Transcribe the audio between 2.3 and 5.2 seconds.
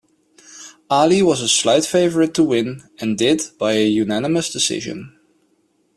to win, and did by a unanimous decision.